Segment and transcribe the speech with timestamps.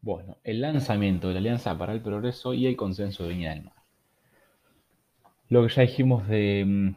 [0.00, 3.64] Bueno, el lanzamiento de la Alianza para el Progreso y el consenso de Viña del
[3.64, 3.74] Mar.
[5.48, 6.94] Lo que ya dijimos de mm,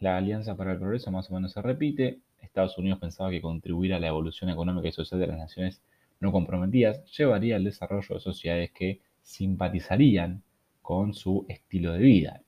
[0.00, 2.20] la Alianza para el Progreso más o menos se repite.
[2.40, 5.82] Estados Unidos pensaba que contribuir a la evolución económica y social de las naciones
[6.20, 10.42] no comprometidas llevaría al desarrollo de sociedades que simpatizarían
[10.80, 12.42] con su estilo de vida.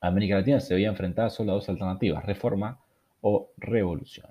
[0.00, 2.80] América Latina se veía enfrentada solo a dos alternativas, reforma
[3.20, 4.30] o revolución.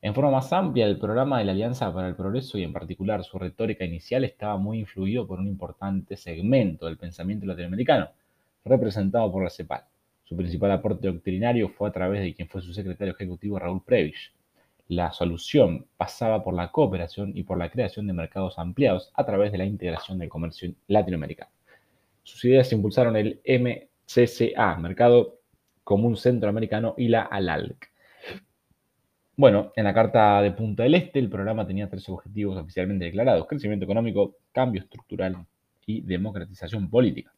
[0.00, 3.24] En forma más amplia, el programa de la Alianza para el Progreso y en particular
[3.24, 8.08] su retórica inicial estaba muy influido por un importante segmento del pensamiento latinoamericano,
[8.64, 9.82] representado por la CEPAL.
[10.22, 14.32] Su principal aporte doctrinario fue a través de quien fue su secretario ejecutivo Raúl Prebisch.
[14.86, 19.50] La solución pasaba por la cooperación y por la creación de mercados ampliados a través
[19.50, 21.50] de la integración del comercio latinoamericano.
[22.22, 25.40] Sus ideas impulsaron el MCCA, Mercado
[25.82, 27.97] Común Centroamericano, y la ALALC
[29.38, 33.46] bueno, en la Carta de Punta del Este el programa tenía tres objetivos oficialmente declarados,
[33.46, 35.46] crecimiento económico, cambio estructural
[35.86, 37.32] y democratización política.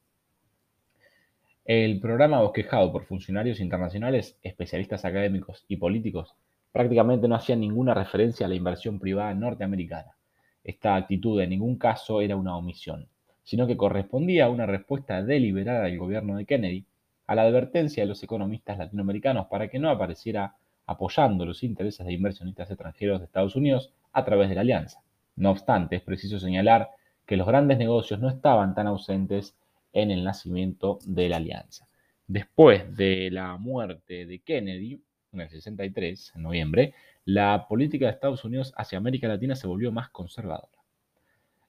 [1.67, 6.34] El programa bosquejado por funcionarios internacionales, especialistas académicos y políticos
[6.73, 10.17] prácticamente no hacía ninguna referencia a la inversión privada norteamericana.
[10.64, 13.09] Esta actitud en ningún caso era una omisión,
[13.42, 16.87] sino que correspondía a una respuesta deliberada del gobierno de Kennedy
[17.27, 20.55] a la advertencia de los economistas latinoamericanos para que no apareciera
[20.86, 25.03] apoyando los intereses de inversionistas extranjeros de Estados Unidos a través de la alianza.
[25.36, 26.91] No obstante, es preciso señalar
[27.27, 29.56] que los grandes negocios no estaban tan ausentes
[29.92, 31.89] en el nacimiento de la alianza.
[32.27, 38.45] Después de la muerte de Kennedy, en el 63, en noviembre, la política de Estados
[38.45, 40.78] Unidos hacia América Latina se volvió más conservadora.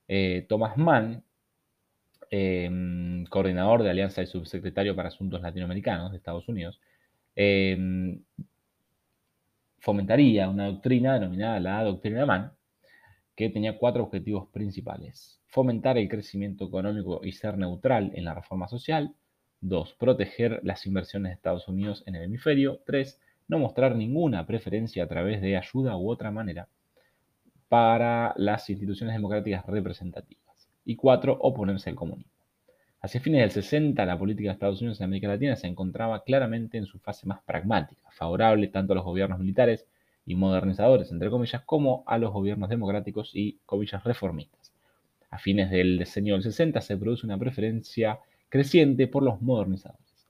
[0.08, 1.24] Eh, Thomas Mann,
[2.30, 6.80] em, coordinador de Alianza y subsecretario para Asuntos Latinoamericanos de Estados Unidos,
[7.36, 8.22] em,
[9.82, 12.54] fomentaría una doctrina denominada la doctrina Mann,
[13.36, 15.42] que tenía cuatro objetivos principales.
[15.48, 19.16] Fomentar el crecimiento económico y ser neutral en la reforma social.
[19.60, 22.82] Dos, proteger las inversiones de Estados Unidos en el hemisferio.
[22.86, 26.70] Tres, no mostrar ninguna preferencia a través de ayuda u otra manera
[27.68, 30.70] para las instituciones democráticas representativas.
[30.86, 32.41] Y cuatro, oponerse al comunismo.
[33.04, 36.78] Hacia fines del 60, la política de Estados Unidos en América Latina se encontraba claramente
[36.78, 39.88] en su fase más pragmática, favorable tanto a los gobiernos militares
[40.24, 44.72] y modernizadores, entre comillas, como a los gobiernos democráticos y, comillas, reformistas.
[45.32, 48.20] A fines del diseño del 60 se produce una preferencia
[48.50, 50.28] creciente por los modernizadores.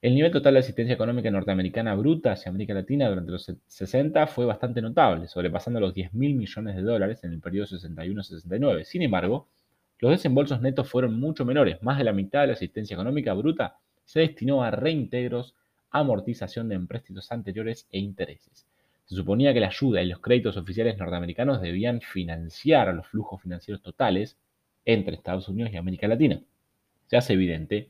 [0.00, 4.46] El nivel total de asistencia económica norteamericana bruta hacia América Latina durante los 60 fue
[4.46, 8.84] bastante notable, sobrepasando los 10 mil millones de dólares en el periodo 61-69.
[8.84, 9.48] Sin embargo,
[10.00, 11.82] los desembolsos netos fueron mucho menores.
[11.82, 15.54] Más de la mitad de la asistencia económica bruta se destinó a reintegros,
[15.90, 18.66] amortización de empréstitos anteriores e intereses.
[19.06, 23.82] Se suponía que la ayuda y los créditos oficiales norteamericanos debían financiar los flujos financieros
[23.82, 24.38] totales
[24.84, 26.40] entre Estados Unidos y América Latina.
[27.06, 27.88] Se hace evidente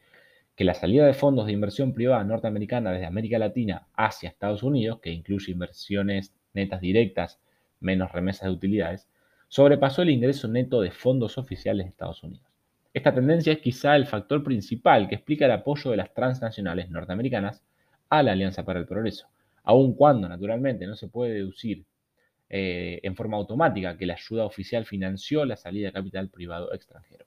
[0.54, 5.00] que la salida de fondos de inversión privada norteamericana desde América Latina hacia Estados Unidos,
[5.00, 7.40] que incluye inversiones netas directas
[7.80, 9.08] menos remesas de utilidades,
[9.48, 12.46] sobrepasó el ingreso neto de fondos oficiales de Estados Unidos.
[12.92, 17.62] Esta tendencia es quizá el factor principal que explica el apoyo de las transnacionales norteamericanas
[18.08, 19.28] a la Alianza para el Progreso,
[19.62, 21.84] aun cuando naturalmente no se puede deducir
[22.50, 27.26] eh, en forma automática que la ayuda oficial financió la salida de capital privado extranjero.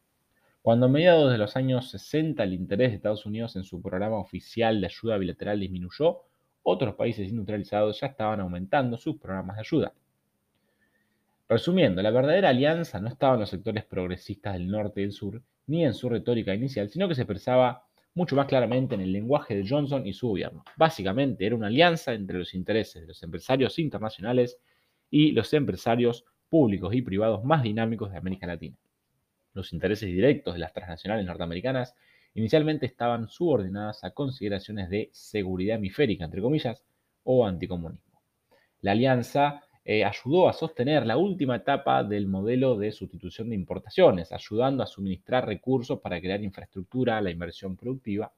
[0.62, 4.18] Cuando a mediados de los años 60 el interés de Estados Unidos en su programa
[4.18, 6.22] oficial de ayuda bilateral disminuyó,
[6.64, 9.94] otros países industrializados ya estaban aumentando sus programas de ayuda.
[11.52, 15.44] Resumiendo, la verdadera alianza no estaba en los sectores progresistas del norte y del sur,
[15.68, 19.58] ni en su retórica inicial, sino que se expresaba mucho más claramente en el lenguaje
[19.58, 20.64] de Johnson y su gobierno.
[20.78, 24.60] Básicamente era una alianza entre los intereses de los empresarios internacionales
[25.10, 28.78] y los empresarios públicos y privados más dinámicos de América Latina.
[29.54, 31.96] Los intereses directos de las transnacionales norteamericanas
[32.34, 36.86] inicialmente estaban subordinadas a consideraciones de seguridad hemisférica, entre comillas,
[37.24, 38.22] o anticomunismo.
[38.80, 44.32] La alianza eh, ayudó a sostener la última etapa del modelo de sustitución de importaciones,
[44.32, 48.32] ayudando a suministrar recursos para crear infraestructura, la inversión productiva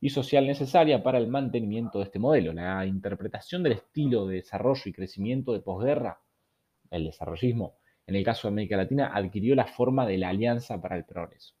[0.00, 2.52] y social necesaria para el mantenimiento de este modelo.
[2.54, 6.20] La interpretación del estilo de desarrollo y crecimiento de posguerra,
[6.90, 7.76] el desarrollismo,
[8.06, 11.54] en el caso de América Latina, adquirió la forma de la Alianza para el Progreso.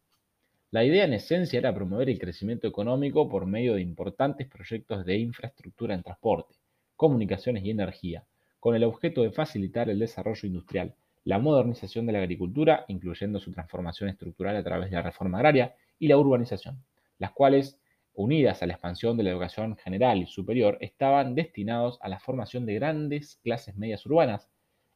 [0.70, 5.18] La idea en esencia era promover el crecimiento económico por medio de importantes proyectos de
[5.18, 6.54] infraestructura en transporte,
[6.96, 8.24] comunicaciones y energía,
[8.62, 10.94] con el objeto de facilitar el desarrollo industrial,
[11.24, 15.74] la modernización de la agricultura, incluyendo su transformación estructural a través de la reforma agraria,
[15.98, 16.80] y la urbanización,
[17.18, 17.80] las cuales,
[18.14, 22.64] unidas a la expansión de la educación general y superior, estaban destinados a la formación
[22.64, 24.48] de grandes clases medias urbanas.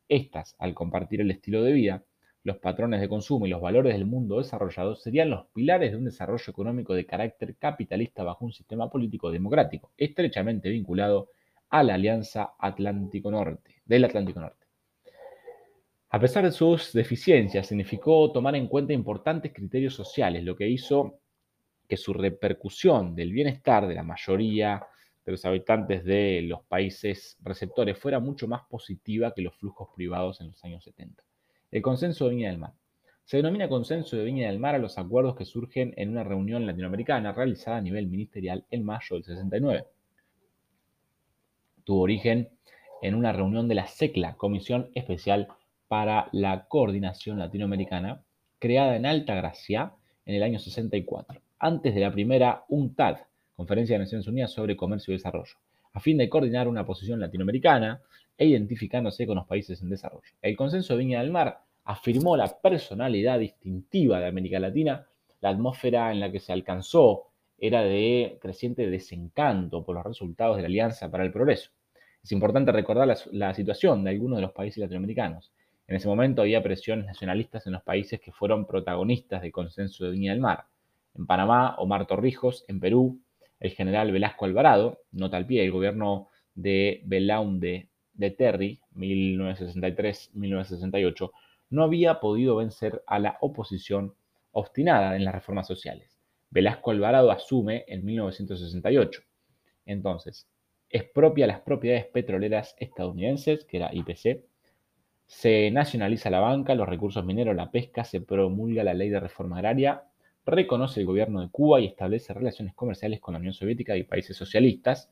[0.08, 2.04] Estas, al compartir el estilo de vida,
[2.44, 6.04] los patrones de consumo y los valores del mundo desarrollado serían los pilares de un
[6.04, 11.30] desarrollo económico de carácter capitalista bajo un sistema político democrático, estrechamente vinculado
[11.78, 14.66] a la Alianza Atlántico Norte, del Atlántico Norte.
[16.08, 21.20] A pesar de sus deficiencias, significó tomar en cuenta importantes criterios sociales, lo que hizo
[21.86, 24.82] que su repercusión del bienestar de la mayoría
[25.24, 30.40] de los habitantes de los países receptores fuera mucho más positiva que los flujos privados
[30.40, 31.22] en los años 70.
[31.70, 32.72] El consenso de Viña del Mar.
[33.24, 36.64] Se denomina consenso de Viña del Mar a los acuerdos que surgen en una reunión
[36.64, 39.84] latinoamericana realizada a nivel ministerial en mayo del 69.
[41.86, 42.48] Tuvo origen
[43.00, 45.46] en una reunión de la SECLA, Comisión Especial
[45.86, 48.24] para la Coordinación Latinoamericana,
[48.58, 49.92] creada en Alta Gracia
[50.24, 53.18] en el año 64, antes de la primera UNTAD,
[53.54, 55.54] Conferencia de Naciones Unidas sobre Comercio y Desarrollo,
[55.92, 58.00] a fin de coordinar una posición latinoamericana
[58.36, 60.28] e identificándose con los países en desarrollo.
[60.42, 65.06] El consenso de Viña del Mar afirmó la personalidad distintiva de América Latina,
[65.40, 70.62] la atmósfera en la que se alcanzó era de creciente desencanto por los resultados de
[70.62, 71.72] la Alianza para el Progreso.
[72.22, 75.52] Es importante recordar la, situación de algunos de los países latinoamericanos.
[75.86, 80.10] En ese momento había presiones nacionalistas en los países que fueron protagonistas del consenso de
[80.10, 80.64] Viña del Mar.
[81.14, 83.20] En Panamá, Omar Torrijos, en Perú,
[83.60, 91.30] el general Velasco Alvarado, nota al pie, el gobierno de Belaunde de Terry, 1963-1968,
[91.70, 94.14] no había podido vencer a la oposición
[94.52, 96.15] obstinada en las reformas sociales.
[96.50, 99.22] Velasco Alvarado asume en 1968.
[99.86, 100.48] Entonces,
[100.90, 104.44] expropia las propiedades petroleras estadounidenses, que era IPC,
[105.26, 109.56] se nacionaliza la banca, los recursos mineros, la pesca, se promulga la ley de reforma
[109.56, 110.04] agraria,
[110.44, 114.36] reconoce el gobierno de Cuba y establece relaciones comerciales con la Unión Soviética y países
[114.36, 115.10] socialistas,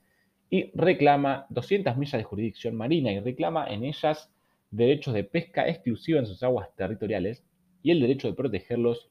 [0.51, 4.31] y reclama 200 millas de jurisdicción marina y reclama en ellas
[4.71, 7.45] derechos de pesca exclusiva en sus aguas territoriales
[7.83, 9.11] y el derecho de protegerlos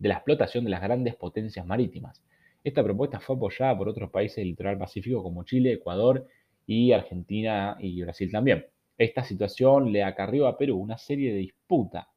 [0.00, 2.20] de la explotación de las grandes potencias marítimas.
[2.64, 6.26] Esta propuesta fue apoyada por otros países del litoral pacífico como Chile, Ecuador
[6.66, 8.66] y Argentina y Brasil también.
[8.98, 12.08] Esta situación le acarrió a Perú una serie de disputa,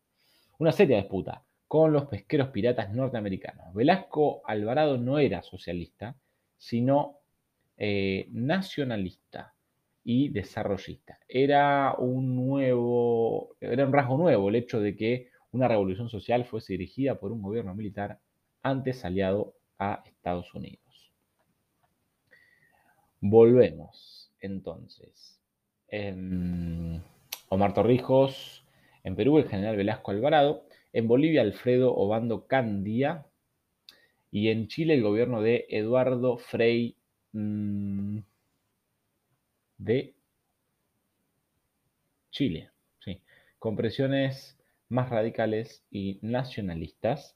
[0.57, 3.73] una seria disputa con los pesqueros piratas norteamericanos.
[3.73, 6.15] Velasco Alvarado no era socialista,
[6.57, 7.19] sino
[7.77, 9.53] eh, nacionalista
[10.03, 11.19] y desarrollista.
[11.27, 16.73] Era un nuevo, era un rasgo nuevo el hecho de que una revolución social fuese
[16.73, 18.19] dirigida por un gobierno militar
[18.61, 21.11] antes aliado a Estados Unidos.
[23.21, 25.39] Volvemos entonces.
[27.49, 28.65] Omar Torrijos,
[29.03, 33.27] en Perú el general Velasco Alvarado, en Bolivia Alfredo Obando Candía
[34.31, 36.97] y en Chile el gobierno de Eduardo Frei
[37.31, 38.17] mm,
[39.77, 40.15] de
[42.31, 43.21] Chile, sí,
[43.59, 44.57] con presiones
[44.93, 47.35] más radicales y nacionalistas,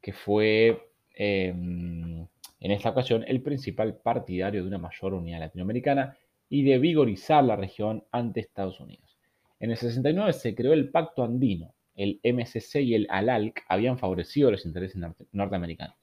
[0.00, 2.26] que fue em,
[2.60, 6.16] en esta ocasión el principal partidario de una mayor unidad latinoamericana
[6.48, 9.18] y de vigorizar la región ante Estados Unidos.
[9.60, 11.74] En el 69 se creó el Pacto Andino.
[11.94, 15.00] El MCC y el ALALC habían favorecido los intereses
[15.32, 15.96] norteamericanos.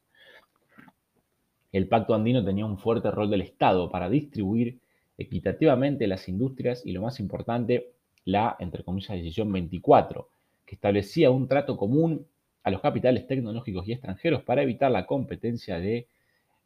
[1.72, 4.80] El Pacto Andino tenía un fuerte rol del Estado para distribuir
[5.18, 7.94] equitativamente las industrias y lo más importante,
[8.26, 10.30] la, entre comillas, decisión 24,
[10.74, 12.28] establecía un trato común
[12.64, 16.08] a los capitales tecnológicos y extranjeros para evitar la competencia de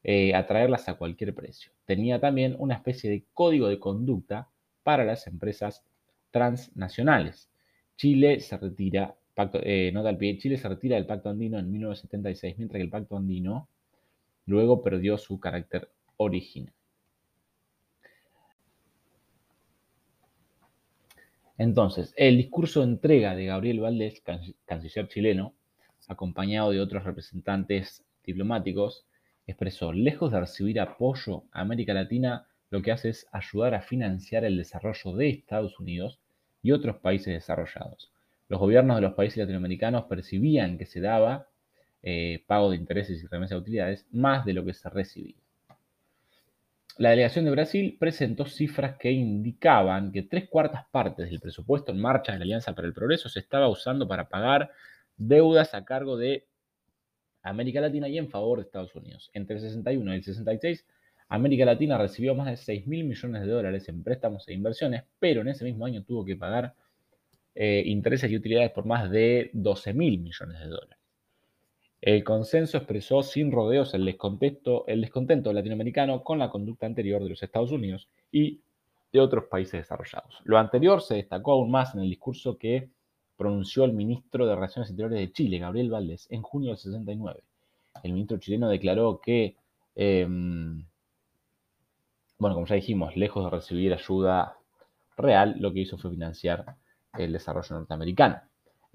[0.03, 1.71] eh, atraerlas a cualquier precio.
[1.85, 4.49] Tenía también una especie de código de conducta
[4.83, 5.83] para las empresas
[6.31, 7.49] transnacionales.
[7.95, 11.71] Chile se retira, pacto, eh, nota al pie, Chile se retira del Pacto Andino en
[11.71, 13.69] 1976, mientras que el Pacto Andino
[14.45, 16.73] luego perdió su carácter original.
[21.57, 24.21] Entonces, el discurso de entrega de Gabriel Valdés,
[24.65, 25.55] canciller chileno,
[26.07, 29.07] acompañado de otros representantes diplomáticos,
[29.47, 34.43] expresó, lejos de recibir apoyo a América Latina, lo que hace es ayudar a financiar
[34.45, 36.19] el desarrollo de Estados Unidos
[36.61, 38.11] y otros países desarrollados.
[38.49, 41.47] Los gobiernos de los países latinoamericanos percibían que se daba
[42.03, 45.35] eh, pago de intereses y remesas de utilidades más de lo que se recibía.
[46.97, 51.99] La delegación de Brasil presentó cifras que indicaban que tres cuartas partes del presupuesto en
[51.99, 54.71] marcha de la Alianza para el Progreso se estaba usando para pagar
[55.15, 56.47] deudas a cargo de
[57.43, 59.29] América Latina y en favor de Estados Unidos.
[59.33, 60.85] Entre el 61 y el 66,
[61.29, 65.41] América Latina recibió más de 6 mil millones de dólares en préstamos e inversiones, pero
[65.41, 66.73] en ese mismo año tuvo que pagar
[67.53, 70.97] eh, intereses y utilidades por más de 12 mil millones de dólares.
[72.01, 77.71] El consenso expresó sin rodeos el descontento, latinoamericano con la conducta anterior de los Estados
[77.71, 78.61] Unidos y
[79.11, 80.41] de otros países desarrollados.
[80.43, 82.89] Lo anterior se destacó aún más en el discurso que
[83.35, 87.43] pronunció el ministro de Relaciones Interiores de Chile, Gabriel Valdés, en junio del 69.
[88.03, 89.55] El ministro chileno declaró que,
[89.95, 90.85] em,
[92.37, 94.57] bueno, como ya dijimos, lejos de recibir ayuda
[95.17, 96.75] real, lo que hizo fue financiar
[97.17, 98.41] el desarrollo norteamericano.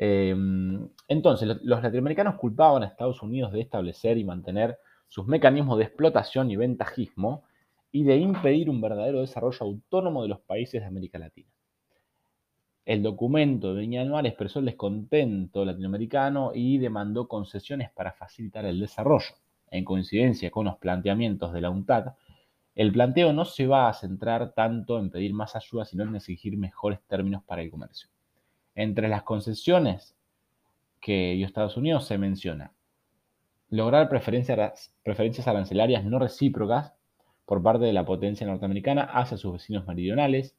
[0.05, 5.85] Em, entonces, los latinoamericanos culpaban a Estados Unidos de establecer y mantener sus mecanismos de
[5.85, 7.45] explotación y ventajismo
[7.93, 11.53] y de impedir un verdadero desarrollo autónomo de los países de América Latina.
[12.85, 18.81] El documento de Viña Anual expresó el descontento latinoamericano y demandó concesiones para facilitar el
[18.81, 19.37] desarrollo.
[19.71, 22.15] En coincidencia con los planteamientos de la UNTAD,
[22.75, 26.57] el planteo no se va a centrar tanto en pedir más ayuda, sino en exigir
[26.57, 28.09] mejores términos para el comercio.
[28.75, 30.17] Entre las concesiones
[31.01, 32.73] que dio Estados Unidos se menciona.
[33.69, 36.95] Lograr preferencias, preferencias arancelarias no recíprocas
[37.45, 40.57] por parte de la potencia norteamericana hacia sus vecinos meridionales,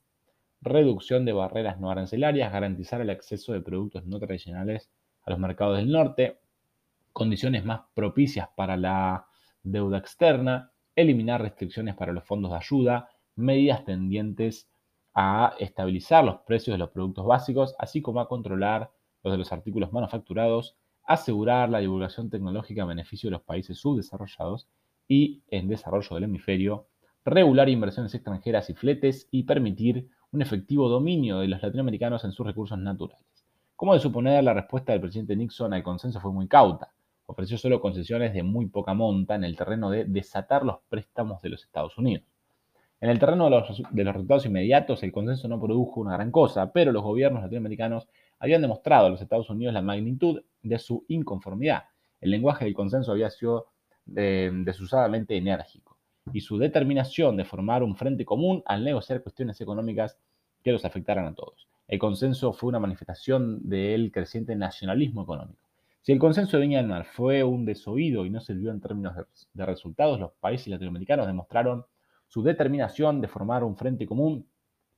[0.62, 4.92] reducción de barreras no arancelarias, garantizar el acceso de productos no tradicionales
[5.24, 6.40] a los mercados del norte,
[7.14, 9.28] condiciones más propicias para la
[9.64, 14.70] deuda externa, eliminar restricciones para los fondos de ayuda, medidas tendientes
[15.14, 18.92] a estabilizar los precios de los productos básicos, así como a controlar
[19.24, 24.68] los de los artículos manufacturados, asegurar la divulgación tecnológica a beneficio de los países subdesarrollados
[25.08, 26.88] y en desarrollo del hemisferio,
[27.26, 32.46] regular inversiones extranjeras y fletes y permitir un efectivo dominio de los latinoamericanos en sus
[32.46, 33.46] recursos naturales.
[33.76, 36.94] Como de suponer, la respuesta del presidente Nixon al consenso fue muy cauta.
[37.26, 41.50] Ofreció solo concesiones de muy poca monta en el terreno de desatar los préstamos de
[41.50, 42.26] los Estados Unidos.
[43.04, 46.94] En el terreno de los, resultados inmediatos, el consenso no produjo una gran cosa, pero
[46.94, 48.08] los gobiernos latinoamericanos
[48.40, 51.84] habían demostrado a los Estados Unidos la magnitud de su inconformidad.
[52.22, 53.68] El lenguaje del consenso había sido
[54.16, 55.98] eh, desusadamente enérgico
[56.32, 60.18] y su determinación de formar un frente común al negociar cuestiones económicas
[60.64, 61.68] que los afectaran a todos.
[61.90, 65.60] El consenso fue una manifestación del creciente nacionalismo económico.
[66.04, 69.14] Si el consenso de Viña del Mar fue un desoído y no sirvió en términos
[69.54, 71.84] de resultados, los países latinoamericanos demostraron
[72.34, 74.50] su determinación de formar un frente común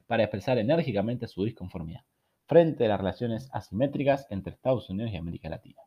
[0.07, 2.05] para expresar enérgicamente su disconformidad
[2.47, 5.81] frente a las relaciones asimétricas entre Estados Unidos y América Latina.